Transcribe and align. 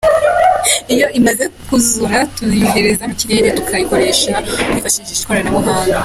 Iyo 0.93 1.07
imaze 1.19 1.43
kuzura, 1.67 2.17
tuyohereza 2.35 3.03
mu 3.09 3.15
kirere 3.19 3.49
tukayikoresha 3.57 4.31
twifashije 4.73 5.11
ikoranabuhanga. 5.21 5.97